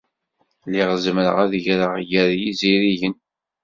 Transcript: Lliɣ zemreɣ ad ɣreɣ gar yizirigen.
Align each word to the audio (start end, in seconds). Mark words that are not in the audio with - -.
Lliɣ 0.65 0.89
zemreɣ 1.03 1.37
ad 1.43 1.53
ɣreɣ 1.69 1.93
gar 2.09 2.29
yizirigen. 2.41 3.15